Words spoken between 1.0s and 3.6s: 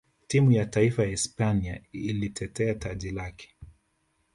ya hispania ilitetea taji lake